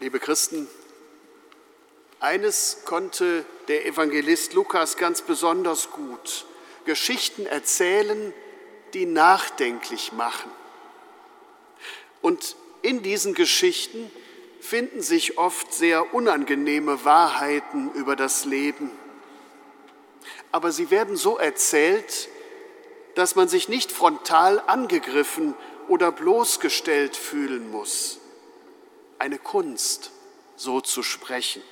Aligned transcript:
Liebe 0.00 0.20
Christen, 0.20 0.68
eines 2.20 2.82
konnte 2.84 3.44
der 3.66 3.84
Evangelist 3.84 4.52
Lukas 4.52 4.96
ganz 4.96 5.22
besonders 5.22 5.90
gut. 5.90 6.46
Geschichten 6.84 7.46
erzählen, 7.46 8.32
die 8.94 9.06
nachdenklich 9.06 10.12
machen. 10.12 10.52
Und 12.22 12.54
in 12.82 13.02
diesen 13.02 13.34
Geschichten 13.34 14.08
finden 14.60 15.02
sich 15.02 15.36
oft 15.36 15.74
sehr 15.74 16.14
unangenehme 16.14 17.04
Wahrheiten 17.04 17.90
über 17.94 18.14
das 18.14 18.44
Leben. 18.44 18.92
Aber 20.52 20.70
sie 20.70 20.92
werden 20.92 21.16
so 21.16 21.38
erzählt, 21.38 22.28
dass 23.16 23.34
man 23.34 23.48
sich 23.48 23.68
nicht 23.68 23.90
frontal 23.90 24.62
angegriffen 24.64 25.54
oder 25.88 26.12
bloßgestellt 26.12 27.16
fühlen 27.16 27.72
muss 27.72 28.20
eine 29.18 29.38
Kunst, 29.38 30.10
so 30.56 30.80
zu 30.80 31.02
sprechen. 31.02 31.62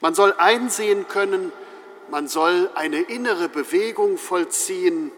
Man 0.00 0.14
soll 0.14 0.32
einsehen 0.34 1.08
können, 1.08 1.52
man 2.10 2.28
soll 2.28 2.70
eine 2.74 3.00
innere 3.00 3.48
Bewegung 3.48 4.16
vollziehen, 4.18 5.12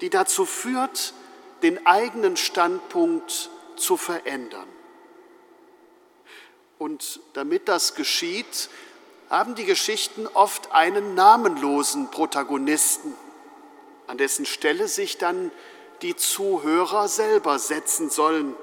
die 0.00 0.10
dazu 0.10 0.44
führt, 0.44 1.14
den 1.62 1.86
eigenen 1.86 2.36
Standpunkt 2.36 3.50
zu 3.76 3.96
verändern. 3.96 4.68
Und 6.78 7.20
damit 7.34 7.68
das 7.68 7.94
geschieht, 7.94 8.68
haben 9.30 9.54
die 9.54 9.64
Geschichten 9.64 10.26
oft 10.26 10.72
einen 10.72 11.14
namenlosen 11.14 12.10
Protagonisten, 12.10 13.14
an 14.06 14.18
dessen 14.18 14.44
Stelle 14.44 14.88
sich 14.88 15.16
dann 15.16 15.52
die 16.02 16.16
Zuhörer 16.16 17.08
selber 17.08 17.58
setzen 17.58 18.10
sollen. 18.10 18.54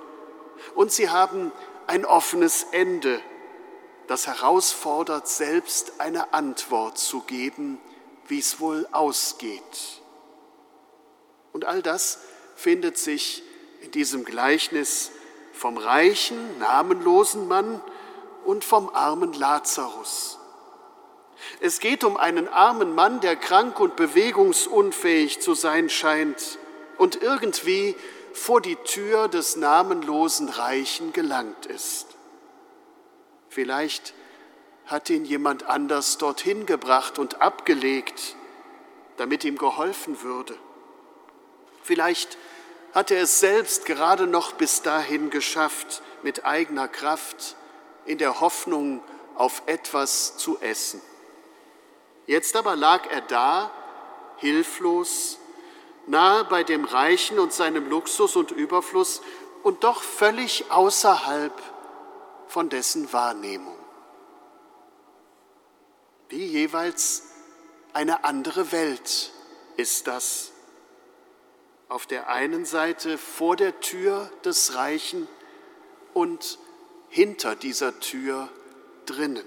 Und 0.76 0.92
sie 0.92 1.10
haben 1.10 1.52
ein 1.90 2.06
offenes 2.06 2.68
Ende, 2.72 3.20
das 4.06 4.28
herausfordert, 4.28 5.28
selbst 5.28 6.00
eine 6.00 6.34
Antwort 6.34 7.00
zu 7.00 7.22
geben, 7.22 7.80
wie 8.28 8.38
es 8.38 8.60
wohl 8.60 8.88
ausgeht. 8.92 9.62
Und 11.52 11.66
all 11.66 11.82
das 11.82 12.20
findet 12.56 13.00
sich 13.00 13.42
in 13.82 13.90
diesem 13.90 14.24
Gleichnis 14.24 15.10
vom 15.52 15.78
reichen, 15.78 16.60
namenlosen 16.60 17.48
Mann 17.48 17.82
und 18.46 18.64
vom 18.64 18.90
armen 18.94 19.34
Lazarus. 19.34 20.38
Es 21.60 21.80
geht 21.80 22.04
um 22.04 22.18
einen 22.18 22.48
armen 22.48 22.94
Mann, 22.94 23.20
der 23.20 23.36
krank 23.36 23.80
und 23.80 23.96
bewegungsunfähig 23.96 25.42
zu 25.42 25.56
sein 25.56 25.90
scheint 25.90 26.60
und 27.00 27.20
irgendwie 27.20 27.96
vor 28.34 28.62
die 28.62 28.76
Tür 28.78 29.28
des 29.28 29.56
namenlosen 29.56 30.50
Reichen 30.50 31.14
gelangt 31.14 31.66
ist. 31.66 32.08
Vielleicht 33.50 34.14
hat 34.86 35.10
ihn 35.10 35.26
jemand 35.26 35.64
anders 35.64 36.18
dorthin 36.18 36.66
gebracht 36.66 37.20
und 37.20 37.42
abgelegt, 37.42 38.36
damit 39.18 39.44
ihm 39.44 39.58
geholfen 39.58 40.22
würde. 40.24 40.58
Vielleicht 41.84 42.38
hat 42.94 43.12
er 43.12 43.22
es 43.24 43.40
selbst 43.40 43.86
gerade 43.86 44.26
noch 44.28 44.54
bis 44.54 44.82
dahin 44.82 45.30
geschafft, 45.30 46.02
mit 46.24 46.46
eigener 46.46 46.88
Kraft, 46.88 47.56
in 48.06 48.18
der 48.18 48.40
Hoffnung 48.42 49.04
auf 49.36 49.64
etwas 49.68 50.38
zu 50.38 50.60
essen. 50.60 51.02
Jetzt 52.26 52.56
aber 52.56 52.76
lag 52.76 53.10
er 53.12 53.22
da, 53.22 53.72
hilflos, 54.38 55.38
nahe 56.10 56.44
bei 56.46 56.64
dem 56.64 56.86
Reichen 56.86 57.40
und 57.40 57.54
seinem 57.54 57.88
Luxus 57.90 58.36
und 58.36 58.52
Überfluss 58.52 59.22
und 59.64 59.84
doch 59.84 60.02
völlig 60.02 60.72
außerhalb 60.72 61.54
von 62.48 62.70
dessen 62.70 63.14
Wahrnehmung. 63.14 63.78
Wie 66.30 66.46
jeweils 66.46 67.24
eine 67.94 68.24
andere 68.24 68.72
Welt 68.72 69.32
ist 69.78 70.08
das. 70.08 70.52
Auf 71.88 72.06
der 72.06 72.30
einen 72.30 72.66
Seite 72.66 73.18
vor 73.18 73.56
der 73.56 73.80
Tür 73.80 74.30
des 74.46 74.76
Reichen 74.76 75.28
und 76.14 76.60
hinter 77.10 77.56
dieser 77.56 78.00
Tür 78.00 78.50
drinnen. 79.06 79.46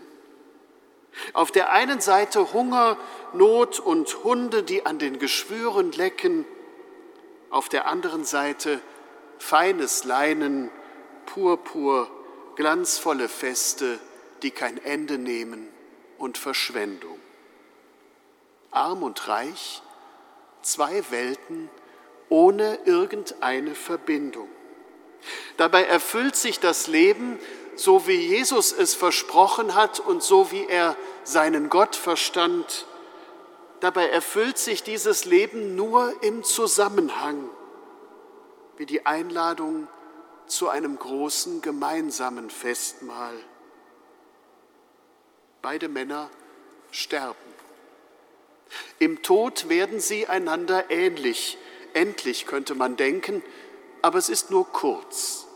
Auf 1.33 1.51
der 1.53 1.71
einen 1.71 2.01
Seite 2.01 2.53
Hunger, 2.53 2.97
Not 3.33 3.81
und 3.81 4.25
Hunde, 4.25 4.63
die 4.63 4.87
an 4.87 4.99
den 4.99 5.19
Geschwüren 5.19 5.93
lecken. 5.93 6.45
Auf 7.53 7.69
der 7.69 7.87
anderen 7.87 8.25
Seite 8.25 8.81
feines 9.39 10.05
Leinen, 10.05 10.71
Purpur, 11.27 12.11
glanzvolle 12.57 13.29
Feste, 13.29 14.01
die 14.43 14.51
kein 14.51 14.83
Ende 14.83 15.19
nehmen 15.19 15.69
und 16.17 16.39
Verschwendung. 16.39 17.21
Arm 18.71 19.03
und 19.03 19.29
reich, 19.29 19.83
zwei 20.63 21.05
Welten 21.11 21.69
ohne 22.31 22.79
irgendeine 22.87 23.75
Verbindung. 23.75 24.49
Dabei 25.59 25.85
erfüllt 25.85 26.35
sich 26.35 26.59
das 26.59 26.87
Leben 26.87 27.39
so 27.77 28.07
wie 28.07 28.17
Jesus 28.17 28.73
es 28.73 28.95
versprochen 28.95 29.75
hat 29.75 30.01
und 30.01 30.23
so 30.23 30.51
wie 30.51 30.67
er 30.67 30.97
seinen 31.25 31.69
Gott 31.69 31.97
verstand. 31.97 32.87
Dabei 33.83 34.11
erfüllt 34.11 34.59
sich 34.59 34.85
dieses 34.85 35.25
Leben 35.25 35.75
nur 35.75 36.23
im 36.23 36.45
Zusammenhang, 36.45 37.51
wie 38.77 38.87
die 38.87 39.07
Einladung 39.07 39.89
zu 40.47 40.69
einem 40.69 40.97
großen 40.97 41.63
gemeinsamen 41.63 42.49
Festmahl. 42.49 43.35
Beide 45.63 45.89
Männer 45.89 46.31
sterben. 46.93 47.35
Im 49.01 49.21
Tod 49.25 49.69
werden 49.69 49.99
sie 49.99 50.29
einander 50.29 50.89
ähnlich. 50.93 51.59
Endlich 51.93 52.47
könnte 52.47 52.77
man 52.77 52.97
denken, 52.97 53.43
aber 54.01 54.19
es 54.19 54.29
ist 54.29 54.53
nur 54.53 54.69
kurz. 54.71 55.49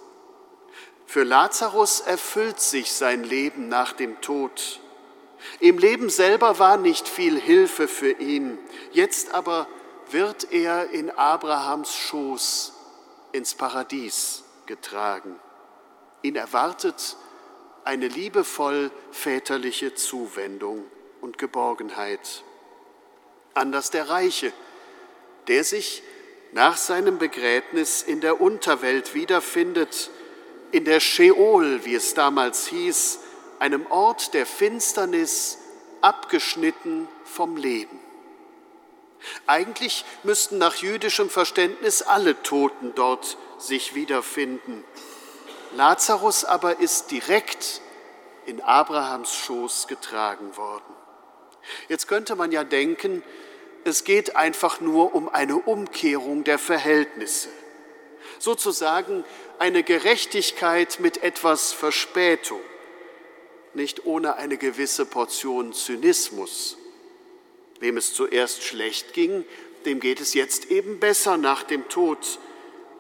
Für 1.06 1.22
Lazarus 1.22 2.00
erfüllt 2.00 2.58
sich 2.58 2.90
sein 2.90 3.22
Leben 3.22 3.68
nach 3.68 3.92
dem 3.92 4.20
Tod. 4.20 4.80
Im 5.60 5.78
Leben 5.78 6.10
selber 6.10 6.58
war 6.58 6.76
nicht 6.76 7.08
viel 7.08 7.40
Hilfe 7.40 7.88
für 7.88 8.12
ihn. 8.12 8.58
Jetzt 8.92 9.32
aber 9.32 9.66
wird 10.10 10.52
er 10.52 10.90
in 10.90 11.10
Abrahams 11.10 11.94
Schoß 11.94 12.72
ins 13.32 13.54
Paradies 13.54 14.44
getragen. 14.66 15.38
Ihn 16.22 16.36
erwartet 16.36 17.16
eine 17.84 18.08
liebevoll 18.08 18.90
väterliche 19.12 19.94
Zuwendung 19.94 20.84
und 21.20 21.38
Geborgenheit. 21.38 22.42
Anders 23.54 23.90
der 23.90 24.08
Reiche, 24.08 24.52
der 25.48 25.64
sich 25.64 26.02
nach 26.52 26.76
seinem 26.76 27.18
Begräbnis 27.18 28.02
in 28.02 28.20
der 28.20 28.40
Unterwelt 28.40 29.14
wiederfindet, 29.14 30.10
in 30.72 30.84
der 30.84 31.00
Sheol, 31.00 31.84
wie 31.84 31.94
es 31.94 32.14
damals 32.14 32.66
hieß, 32.66 33.20
einem 33.60 33.86
Ort 33.90 34.34
der 34.34 34.46
Finsternis, 34.46 35.58
abgeschnitten 36.00 37.08
vom 37.24 37.56
Leben. 37.56 37.98
Eigentlich 39.46 40.04
müssten 40.22 40.58
nach 40.58 40.76
jüdischem 40.76 41.30
Verständnis 41.30 42.02
alle 42.02 42.40
Toten 42.42 42.94
dort 42.94 43.38
sich 43.58 43.94
wiederfinden. 43.94 44.84
Lazarus 45.74 46.44
aber 46.44 46.78
ist 46.80 47.10
direkt 47.10 47.80
in 48.44 48.60
Abrahams 48.60 49.34
Schoß 49.34 49.88
getragen 49.88 50.56
worden. 50.56 50.94
Jetzt 51.88 52.06
könnte 52.06 52.36
man 52.36 52.52
ja 52.52 52.62
denken, 52.62 53.24
es 53.84 54.04
geht 54.04 54.36
einfach 54.36 54.80
nur 54.80 55.14
um 55.14 55.28
eine 55.28 55.56
Umkehrung 55.56 56.44
der 56.44 56.58
Verhältnisse 56.58 57.48
sozusagen 58.38 59.24
eine 59.58 59.82
Gerechtigkeit 59.82 61.00
mit 61.00 61.22
etwas 61.22 61.72
Verspätung, 61.72 62.60
nicht 63.76 64.06
ohne 64.06 64.36
eine 64.36 64.56
gewisse 64.56 65.06
Portion 65.06 65.72
Zynismus. 65.72 66.76
Wem 67.78 67.96
es 67.96 68.14
zuerst 68.14 68.62
schlecht 68.62 69.12
ging, 69.12 69.44
dem 69.84 70.00
geht 70.00 70.20
es 70.20 70.34
jetzt 70.34 70.70
eben 70.70 70.98
besser 70.98 71.36
nach 71.36 71.62
dem 71.62 71.88
Tod. 71.88 72.38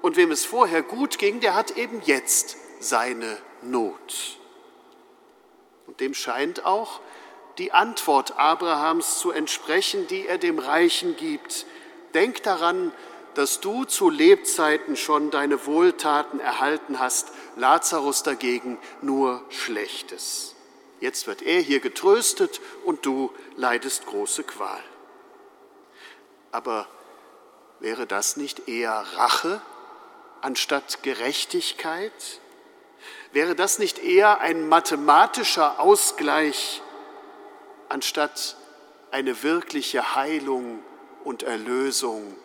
Und 0.02 0.16
wem 0.16 0.30
es 0.30 0.44
vorher 0.44 0.82
gut 0.82 1.18
ging, 1.18 1.40
der 1.40 1.54
hat 1.54 1.72
eben 1.72 2.02
jetzt 2.04 2.56
seine 2.78 3.38
Not. 3.62 4.38
Und 5.86 6.00
dem 6.00 6.14
scheint 6.14 6.64
auch 6.64 7.00
die 7.58 7.72
Antwort 7.72 8.38
Abrahams 8.38 9.18
zu 9.18 9.30
entsprechen, 9.30 10.06
die 10.08 10.26
er 10.26 10.38
dem 10.38 10.58
Reichen 10.58 11.16
gibt. 11.16 11.66
Denk 12.12 12.42
daran, 12.42 12.92
dass 13.34 13.60
du 13.60 13.84
zu 13.84 14.10
Lebzeiten 14.10 14.96
schon 14.96 15.30
deine 15.30 15.66
Wohltaten 15.66 16.40
erhalten 16.40 16.98
hast, 16.98 17.32
Lazarus 17.56 18.22
dagegen 18.22 18.78
nur 19.00 19.42
Schlechtes. 19.48 20.55
Jetzt 21.00 21.26
wird 21.26 21.42
er 21.42 21.60
hier 21.60 21.80
getröstet 21.80 22.60
und 22.84 23.04
du 23.04 23.30
leidest 23.56 24.06
große 24.06 24.44
Qual. 24.44 24.82
Aber 26.52 26.88
wäre 27.80 28.06
das 28.06 28.36
nicht 28.36 28.68
eher 28.68 29.04
Rache 29.14 29.60
anstatt 30.40 31.02
Gerechtigkeit? 31.02 32.40
Wäre 33.32 33.54
das 33.54 33.78
nicht 33.78 33.98
eher 33.98 34.40
ein 34.40 34.68
mathematischer 34.68 35.80
Ausgleich 35.80 36.80
anstatt 37.88 38.56
eine 39.10 39.42
wirkliche 39.42 40.14
Heilung 40.14 40.82
und 41.24 41.42
Erlösung 41.42 42.36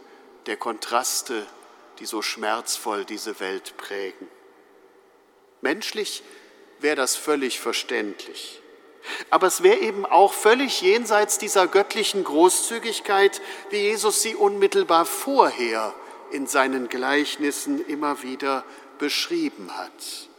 der 0.45 0.57
Kontraste, 0.57 1.45
die 1.99 2.05
so 2.05 2.21
schmerzvoll 2.21 3.05
diese 3.05 3.39
Welt 3.39 3.77
prägen? 3.77 4.27
Menschlich 5.61 6.23
wäre 6.81 6.95
das 6.95 7.15
völlig 7.15 7.59
verständlich. 7.59 8.61
Aber 9.29 9.47
es 9.47 9.63
wäre 9.63 9.79
eben 9.79 10.05
auch 10.05 10.33
völlig 10.33 10.81
jenseits 10.81 11.37
dieser 11.37 11.67
göttlichen 11.67 12.23
Großzügigkeit, 12.23 13.41
wie 13.69 13.77
Jesus 13.77 14.21
sie 14.21 14.35
unmittelbar 14.35 15.05
vorher 15.05 15.93
in 16.31 16.47
seinen 16.47 16.87
Gleichnissen 16.87 17.85
immer 17.87 18.21
wieder 18.23 18.63
beschrieben 18.99 19.75
hat. 19.75 20.29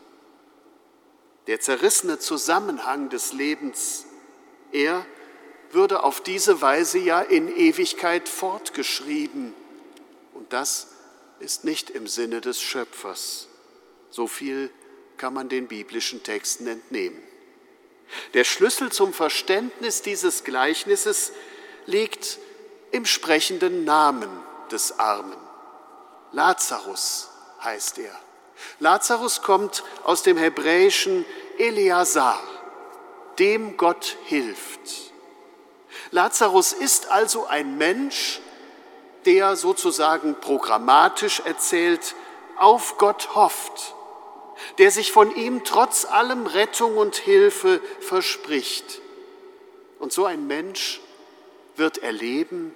Der 1.49 1.61
zerrissene 1.61 2.19
Zusammenhang 2.19 3.09
des 3.09 3.33
Lebens, 3.33 4.07
er 4.71 5.05
würde 5.73 6.05
auf 6.05 6.21
diese 6.21 6.61
Weise 6.61 6.99
ja 6.99 7.21
in 7.21 7.55
Ewigkeit 7.55 8.29
fortgeschrieben. 8.29 9.55
Und 10.35 10.53
das 10.53 10.89
ist 11.41 11.65
nicht 11.65 11.91
im 11.91 12.07
Sinne 12.07 12.41
des 12.41 12.63
Schöpfers. 12.63 13.49
So 14.11 14.29
viel 14.29 14.71
kann 15.17 15.35
man 15.35 15.49
den 15.49 15.69
biblischen 15.69 16.23
Texten 16.23 16.67
entnehmen. 16.67 17.23
Der 18.35 18.45
Schlüssel 18.45 18.93
zum 18.93 19.13
Verständnis 19.13 20.03
dieses 20.03 20.45
Gleichnisses 20.45 21.33
liegt 21.87 22.39
im 22.91 23.07
sprechenden 23.07 23.85
Namen 23.85 24.29
des 24.71 24.99
Armen. 24.99 25.37
Lazarus 26.33 27.31
heißt 27.63 27.99
er. 27.99 28.15
Lazarus 28.79 29.43
kommt 29.43 29.83
aus 30.05 30.23
dem 30.23 30.37
hebräischen 30.37 31.25
Eleazar, 31.59 32.41
dem 33.39 33.77
Gott 33.77 34.17
hilft. 34.25 34.81
Lazarus 36.11 36.73
ist 36.73 37.11
also 37.11 37.47
ein 37.47 37.77
Mensch, 37.79 38.41
der 39.25 39.57
sozusagen 39.57 40.35
programmatisch 40.41 41.41
erzählt 41.41 42.15
auf 42.57 42.99
Gott 42.99 43.35
hofft 43.35 43.95
der 44.79 44.91
sich 44.91 45.13
von 45.13 45.35
ihm 45.35 45.65
trotz 45.65 46.05
allem 46.05 46.47
Rettung 46.47 46.97
und 46.97 47.17
Hilfe 47.17 47.81
verspricht. 48.01 49.01
Und 49.99 50.13
so 50.13 50.25
ein 50.25 50.47
Mensch 50.47 51.01
wird 51.77 51.99
erleben, 51.99 52.75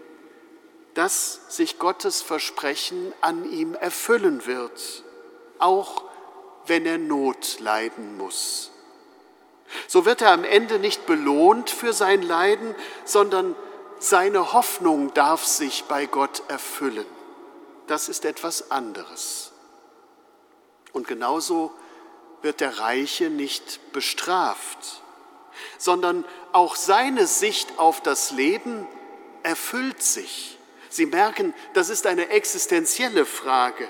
dass 0.95 1.41
sich 1.49 1.79
Gottes 1.79 2.23
Versprechen 2.23 3.13
an 3.21 3.51
ihm 3.51 3.75
erfüllen 3.75 4.47
wird, 4.47 5.05
auch 5.59 6.05
wenn 6.67 6.87
er 6.87 6.99
Not 6.99 7.61
leiden 7.61 8.17
muss. 8.17 8.71
So 9.89 10.05
wird 10.05 10.23
er 10.23 10.31
am 10.31 10.45
Ende 10.45 10.79
nicht 10.79 11.07
belohnt 11.07 11.71
für 11.71 11.93
sein 11.93 12.23
Leiden, 12.23 12.75
sondern 13.05 13.55
seine 13.99 14.53
Hoffnung 14.53 15.13
darf 15.15 15.45
sich 15.45 15.85
bei 15.85 16.07
Gott 16.07 16.43
erfüllen. 16.49 17.07
Das 17.87 18.09
ist 18.09 18.25
etwas 18.25 18.71
anderes. 18.71 19.46
Und 20.97 21.07
genauso 21.07 21.75
wird 22.41 22.61
der 22.61 22.79
Reiche 22.79 23.29
nicht 23.29 23.93
bestraft, 23.93 25.03
sondern 25.77 26.25
auch 26.53 26.75
seine 26.75 27.27
Sicht 27.27 27.79
auf 27.79 28.01
das 28.01 28.31
Leben 28.31 28.89
erfüllt 29.43 30.03
sich. 30.03 30.57
Sie 30.89 31.05
merken, 31.05 31.53
das 31.75 31.91
ist 31.91 32.07
eine 32.07 32.31
existenzielle 32.31 33.27
Frage. 33.27 33.87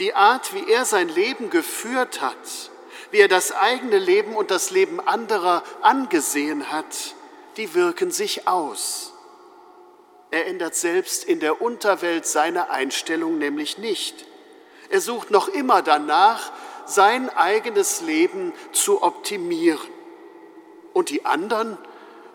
Die 0.00 0.14
Art, 0.14 0.52
wie 0.52 0.68
er 0.68 0.84
sein 0.84 1.08
Leben 1.08 1.48
geführt 1.48 2.20
hat, 2.20 2.72
wie 3.12 3.18
er 3.18 3.28
das 3.28 3.52
eigene 3.52 4.00
Leben 4.00 4.34
und 4.34 4.50
das 4.50 4.72
Leben 4.72 4.98
anderer 4.98 5.62
angesehen 5.80 6.72
hat, 6.72 7.14
die 7.56 7.72
wirken 7.74 8.10
sich 8.10 8.48
aus. 8.48 9.12
Er 10.32 10.48
ändert 10.48 10.74
selbst 10.74 11.22
in 11.22 11.38
der 11.38 11.62
Unterwelt 11.62 12.26
seine 12.26 12.68
Einstellung 12.68 13.38
nämlich 13.38 13.78
nicht. 13.78 14.26
Er 14.92 15.00
sucht 15.00 15.30
noch 15.30 15.48
immer 15.48 15.80
danach, 15.80 16.52
sein 16.84 17.30
eigenes 17.30 18.02
Leben 18.02 18.52
zu 18.72 19.02
optimieren. 19.02 19.88
Und 20.92 21.08
die 21.08 21.24
anderen, 21.24 21.78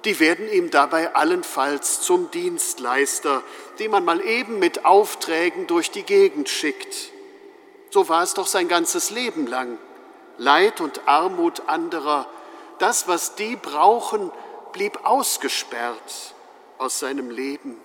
die 0.06 0.20
werden 0.20 0.52
ihm 0.52 0.72
dabei 0.72 1.14
allenfalls 1.14 2.02
zum 2.02 2.32
Dienstleister, 2.32 3.44
den 3.78 3.92
man 3.92 4.04
mal 4.04 4.22
eben 4.22 4.58
mit 4.58 4.86
Aufträgen 4.86 5.68
durch 5.68 5.92
die 5.92 6.02
Gegend 6.02 6.50
schickt. 6.50 7.12
So 7.92 8.10
war 8.10 8.24
es 8.24 8.34
doch 8.34 8.48
sein 8.48 8.68
ganzes 8.68 9.12
Leben 9.12 9.46
lang. 9.46 9.78
Leid 10.40 10.82
und 10.82 11.08
Armut 11.08 11.62
anderer, 11.68 12.28
das, 12.80 13.08
was 13.08 13.36
die 13.36 13.56
brauchen, 13.56 14.32
blieb 14.72 15.06
ausgesperrt 15.06 16.34
aus 16.80 16.98
seinem 16.98 17.30
Leben. 17.30 17.78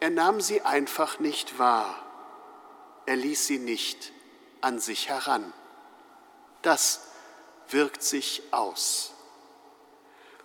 Er 0.00 0.10
nahm 0.10 0.42
sie 0.42 0.60
einfach 0.60 1.20
nicht 1.20 1.58
wahr 1.58 2.04
er 3.08 3.16
ließ 3.16 3.46
sie 3.46 3.58
nicht 3.58 4.12
an 4.60 4.78
sich 4.80 5.08
heran. 5.08 5.54
Das 6.60 7.08
wirkt 7.70 8.02
sich 8.02 8.42
aus. 8.50 9.14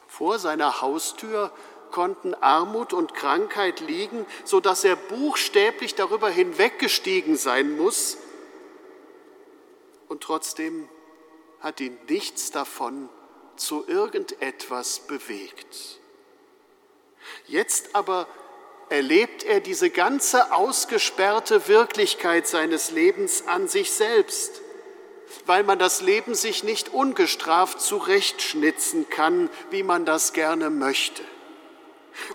Vor 0.08 0.40
seiner 0.40 0.80
Haustür 0.80 1.52
konnten 1.92 2.34
Armut 2.36 2.94
und 2.94 3.14
Krankheit 3.14 3.82
liegen, 3.82 4.26
so 4.46 4.62
dass 4.62 4.86
er 4.86 4.96
buchstäblich 4.96 5.96
darüber 5.96 6.30
hinweggestiegen 6.30 7.36
sein 7.36 7.76
muss. 7.76 8.16
Und 10.08 10.24
trotzdem 10.24 10.88
hat 11.60 11.82
ihn 11.82 11.98
nichts 12.08 12.50
davon 12.52 13.10
zu 13.58 13.86
irgendetwas 13.90 15.02
bewegt. 15.02 16.00
Jetzt 17.46 17.94
aber 17.94 18.26
erlebt 18.90 19.44
er 19.44 19.60
diese 19.60 19.90
ganze 19.90 20.54
ausgesperrte 20.54 21.68
Wirklichkeit 21.68 22.48
seines 22.48 22.92
Lebens 22.92 23.48
an 23.48 23.68
sich 23.68 23.92
selbst, 23.92 24.62
weil 25.46 25.64
man 25.64 25.80
das 25.80 26.02
Leben 26.02 26.36
sich 26.36 26.64
nicht 26.64 26.94
ungestraft 26.94 27.82
zurechtschnitzen 27.82 29.10
kann, 29.10 29.50
wie 29.72 29.84
man 29.84 30.06
das 30.06 30.34
gerne 30.34 30.70
möchte. 30.70 31.24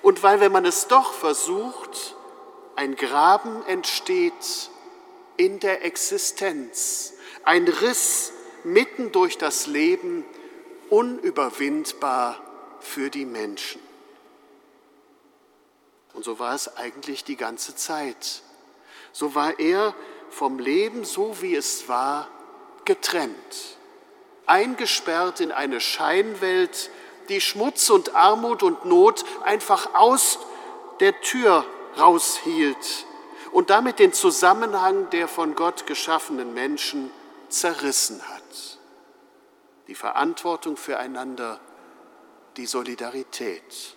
Und 0.02 0.22
weil, 0.22 0.40
wenn 0.40 0.52
man 0.52 0.64
es 0.64 0.88
doch 0.88 1.12
versucht, 1.12 2.16
ein 2.74 2.96
Graben 2.96 3.64
entsteht 3.66 4.70
in 5.36 5.60
der 5.60 5.84
Existenz, 5.84 7.14
ein 7.44 7.68
Riss 7.68 8.32
mitten 8.64 9.12
durch 9.12 9.38
das 9.38 9.66
Leben, 9.66 10.24
unüberwindbar 10.90 12.40
für 12.80 13.10
die 13.10 13.24
Menschen. 13.24 13.87
Und 16.18 16.24
so 16.24 16.40
war 16.40 16.52
es 16.52 16.76
eigentlich 16.76 17.22
die 17.22 17.36
ganze 17.36 17.76
Zeit. 17.76 18.42
So 19.12 19.36
war 19.36 19.60
er 19.60 19.94
vom 20.30 20.58
Leben, 20.58 21.04
so 21.04 21.40
wie 21.42 21.54
es 21.54 21.88
war, 21.88 22.26
getrennt, 22.84 23.78
eingesperrt 24.44 25.38
in 25.38 25.52
eine 25.52 25.80
Scheinwelt, 25.80 26.90
die 27.28 27.40
Schmutz 27.40 27.88
und 27.88 28.16
Armut 28.16 28.64
und 28.64 28.84
Not 28.84 29.24
einfach 29.44 29.94
aus 29.94 30.40
der 30.98 31.20
Tür 31.20 31.64
raushielt 31.96 33.06
und 33.52 33.70
damit 33.70 34.00
den 34.00 34.12
Zusammenhang 34.12 35.10
der 35.10 35.28
von 35.28 35.54
Gott 35.54 35.86
geschaffenen 35.86 36.52
Menschen 36.52 37.12
zerrissen 37.48 38.28
hat. 38.28 38.78
Die 39.86 39.94
Verantwortung 39.94 40.76
füreinander, 40.76 41.60
die 42.56 42.66
Solidarität. 42.66 43.94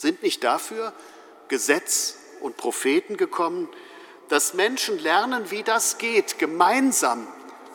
Sind 0.00 0.22
nicht 0.22 0.44
dafür 0.44 0.94
Gesetz 1.48 2.16
und 2.40 2.56
Propheten 2.56 3.18
gekommen, 3.18 3.68
dass 4.30 4.54
Menschen 4.54 4.98
lernen, 4.98 5.50
wie 5.50 5.62
das 5.62 5.98
geht, 5.98 6.38
gemeinsam 6.38 7.28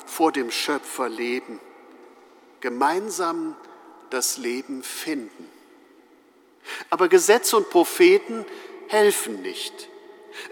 vor 0.07 0.31
dem 0.31 0.49
Schöpfer 0.49 1.07
leben, 1.07 1.59
gemeinsam 2.61 3.55
das 4.09 4.37
Leben 4.37 4.81
finden. 4.81 5.47
Aber 6.89 7.09
Gesetz 7.09 7.53
und 7.53 7.69
Propheten 7.69 8.43
helfen 8.87 9.43
nicht. 9.43 9.87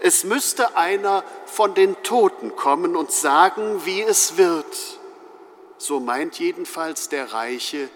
Es 0.00 0.22
müsste 0.22 0.76
einer 0.76 1.24
von 1.44 1.74
den 1.74 2.00
Toten 2.04 2.54
kommen 2.54 2.94
und 2.94 3.10
sagen, 3.10 3.84
wie 3.84 4.00
es 4.00 4.36
wird. 4.36 5.00
So 5.78 5.98
meint 5.98 6.38
jedenfalls 6.38 7.08
der 7.08 7.32
Reiche 7.32 7.88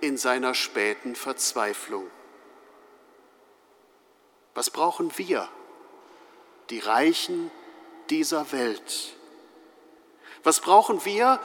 in 0.00 0.16
seiner 0.16 0.54
späten 0.54 1.16
Verzweiflung. 1.16 2.08
Was 4.56 4.70
brauchen 4.70 5.12
wir, 5.18 5.46
die 6.70 6.78
Reichen 6.78 7.50
dieser 8.08 8.52
Welt? 8.52 9.14
Was 10.44 10.60
brauchen 10.60 11.04
wir, 11.04 11.38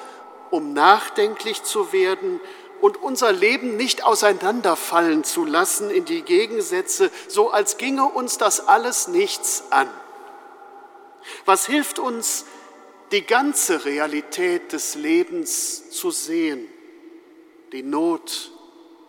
um 0.50 0.72
nachdenklich 0.72 1.62
zu 1.64 1.92
werden 1.92 2.40
und 2.80 2.96
unser 2.96 3.34
Leben 3.34 3.76
nicht 3.76 4.06
auseinanderfallen 4.06 5.26
zu 5.26 5.44
lassen 5.44 5.92
in 5.92 6.06
die 6.06 6.22
Gegensätze, 6.22 7.12
so 7.28 7.52
als 7.52 7.76
ginge 7.76 8.06
uns 8.06 8.38
das 8.38 8.70
alles 8.70 9.10
nichts 9.10 9.66
an? 9.72 9.90
Was 11.44 11.66
hilft 11.66 12.00
uns, 12.00 12.46
die 13.12 13.24
ganze 13.24 13.84
Realität 13.84 14.72
des 14.72 14.96
Lebens 14.96 15.90
zu 15.92 16.12
sehen, 16.12 16.66
die 17.74 17.84
Not, 17.84 18.52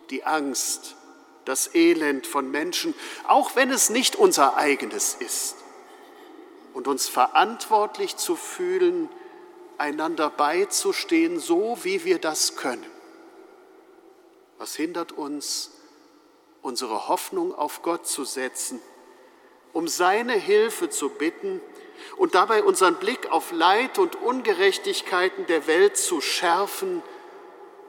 die 0.09 0.25
Angst, 0.25 0.97
das 1.45 1.73
Elend 1.75 2.27
von 2.27 2.49
Menschen, 2.51 2.93
auch 3.27 3.55
wenn 3.55 3.69
es 3.71 3.89
nicht 3.89 4.15
unser 4.15 4.57
eigenes 4.57 5.15
ist, 5.15 5.55
und 6.73 6.87
uns 6.87 7.07
verantwortlich 7.07 8.17
zu 8.17 8.35
fühlen, 8.35 9.09
einander 9.77 10.29
beizustehen, 10.29 11.39
so 11.39 11.77
wie 11.83 12.03
wir 12.05 12.19
das 12.19 12.55
können. 12.55 12.85
Was 14.57 14.75
hindert 14.75 15.11
uns, 15.11 15.71
unsere 16.61 17.07
Hoffnung 17.09 17.53
auf 17.53 17.81
Gott 17.81 18.07
zu 18.07 18.23
setzen, 18.23 18.79
um 19.73 19.87
seine 19.87 20.33
Hilfe 20.33 20.89
zu 20.89 21.09
bitten 21.09 21.61
und 22.17 22.35
dabei 22.35 22.63
unseren 22.63 22.95
Blick 22.95 23.31
auf 23.31 23.51
Leid 23.51 23.99
und 23.99 24.15
Ungerechtigkeiten 24.15 25.45
der 25.47 25.67
Welt 25.67 25.97
zu 25.97 26.21
schärfen, 26.21 27.01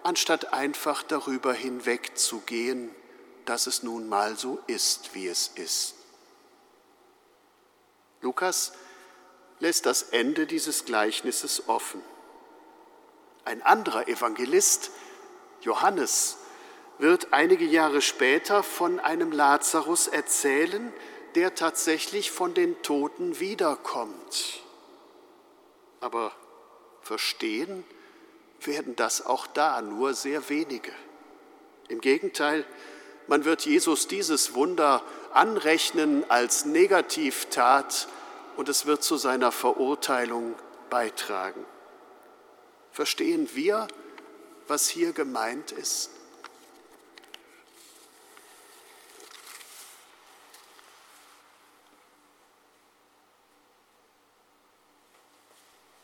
anstatt 0.02 0.52
einfach 0.52 1.02
darüber 1.02 1.52
hinwegzugehen, 1.52 2.90
dass 3.44 3.66
es 3.66 3.82
nun 3.82 4.08
mal 4.08 4.36
so 4.36 4.58
ist, 4.66 5.14
wie 5.14 5.26
es 5.26 5.48
ist. 5.54 5.94
Lukas 8.20 8.72
lässt 9.60 9.86
das 9.86 10.02
Ende 10.02 10.46
dieses 10.46 10.84
Gleichnisses 10.84 11.68
offen. 11.68 12.02
Ein 13.44 13.62
anderer 13.62 14.08
Evangelist, 14.08 14.90
Johannes, 15.60 16.38
wird 16.98 17.32
einige 17.32 17.64
Jahre 17.64 18.00
später 18.00 18.62
von 18.62 19.00
einem 19.00 19.32
Lazarus 19.32 20.06
erzählen, 20.06 20.92
der 21.34 21.54
tatsächlich 21.54 22.30
von 22.30 22.54
den 22.54 22.80
Toten 22.82 23.40
wiederkommt. 23.40 24.62
Aber 26.00 26.32
verstehen 27.02 27.84
werden 28.60 28.96
das 28.96 29.26
auch 29.26 29.46
da 29.46 29.82
nur 29.82 30.14
sehr 30.14 30.48
wenige. 30.48 30.92
Im 31.88 32.00
Gegenteil, 32.00 32.64
man 33.26 33.44
wird 33.44 33.64
Jesus 33.64 34.08
dieses 34.08 34.54
Wunder 34.54 35.02
anrechnen 35.32 36.28
als 36.30 36.64
Negativtat 36.64 38.08
und 38.56 38.68
es 38.68 38.86
wird 38.86 39.02
zu 39.02 39.16
seiner 39.16 39.52
Verurteilung 39.52 40.54
beitragen. 40.90 41.64
Verstehen 42.92 43.48
wir, 43.54 43.88
was 44.68 44.88
hier 44.88 45.12
gemeint 45.12 45.72
ist? 45.72 46.10